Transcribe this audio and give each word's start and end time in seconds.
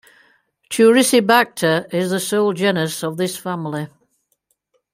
"Turicibacter" 0.71 1.93
is 1.93 2.09
the 2.09 2.19
sole 2.19 2.53
genus 2.53 3.03
of 3.03 3.17
this 3.17 3.37
family. 3.37 3.87